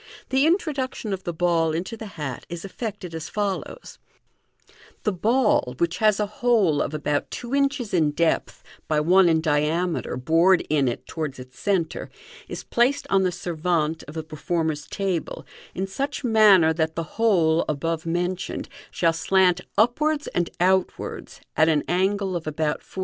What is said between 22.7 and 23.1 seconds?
450.